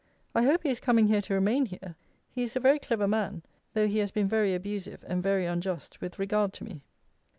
I 0.33 0.41
hope 0.45 0.63
he 0.63 0.69
is 0.69 0.79
coming 0.79 1.09
here 1.09 1.21
to 1.21 1.35
remain 1.35 1.67
here. 1.67 1.93
He 2.31 2.41
is 2.41 2.55
a 2.55 2.59
very 2.59 2.79
clever 2.79 3.07
man, 3.07 3.43
though 3.75 3.85
he 3.85 3.99
has 3.99 4.09
been 4.09 4.27
very 4.27 4.55
abusive 4.55 5.03
and 5.07 5.21
very 5.21 5.45
unjust 5.45 6.01
with 6.01 6.17
regard 6.17 6.53
to 6.53 6.63
me. 6.63 6.81